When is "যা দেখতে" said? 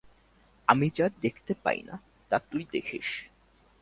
0.89-1.53